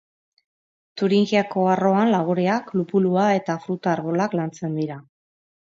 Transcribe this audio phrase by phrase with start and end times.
[1.01, 5.03] Turingiako arroan laboreak, lupulua eta fruta-arbolak lantzen dira.